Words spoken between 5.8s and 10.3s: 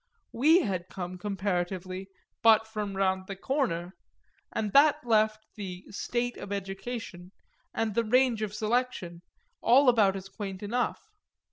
"state of education" and the range of selection all about as